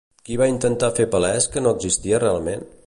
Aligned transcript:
Qui 0.27 0.37
va 0.41 0.47
intentar 0.51 0.89
fer 1.01 1.07
palès 1.17 1.49
que 1.57 1.65
no 1.67 1.77
existia 1.79 2.25
realment? 2.27 2.69